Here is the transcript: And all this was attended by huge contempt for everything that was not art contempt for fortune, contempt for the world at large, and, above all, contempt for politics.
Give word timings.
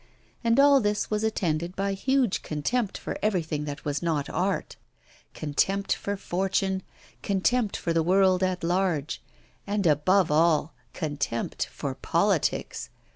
And 0.43 0.59
all 0.59 0.81
this 0.81 1.11
was 1.11 1.23
attended 1.23 1.75
by 1.75 1.93
huge 1.93 2.41
contempt 2.41 2.97
for 2.97 3.19
everything 3.21 3.65
that 3.65 3.85
was 3.85 4.01
not 4.01 4.27
art 4.31 4.75
contempt 5.35 5.93
for 5.93 6.17
fortune, 6.17 6.81
contempt 7.21 7.77
for 7.77 7.93
the 7.93 8.01
world 8.01 8.41
at 8.41 8.63
large, 8.63 9.21
and, 9.67 9.85
above 9.85 10.31
all, 10.31 10.73
contempt 10.93 11.67
for 11.67 11.93
politics. 11.93 12.89